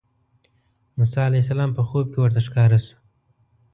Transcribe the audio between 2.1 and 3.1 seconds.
کې ورته ښکاره شو.